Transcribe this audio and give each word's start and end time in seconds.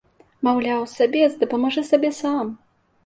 Маўляў, 0.47 0.81
сабес, 0.95 1.37
дапамажы 1.43 1.81
сабе 1.91 2.09
сам! 2.25 2.45